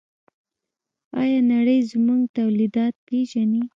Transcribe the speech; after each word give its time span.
آیا 1.21 1.39
نړۍ 1.51 1.79
زموږ 1.91 2.21
تولیدات 2.37 2.93
پیژني؟ 3.07 3.63